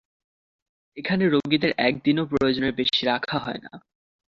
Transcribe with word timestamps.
এখানে 0.97 1.23
রোগীদের 1.27 1.71
একদিনও 1.79 2.23
প্রয়োজনের 2.25 2.73
বেশি 2.75 3.01
রাখা 3.05 3.37
হয় 3.39 3.61
না। 3.65 3.71